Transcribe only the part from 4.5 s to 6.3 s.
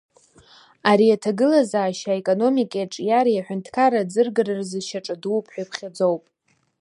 рзы шьаҿа дууп ҳәа иԥхьаӡоуп.